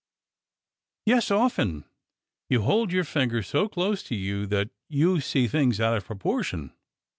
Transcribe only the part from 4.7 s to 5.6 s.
3^ou see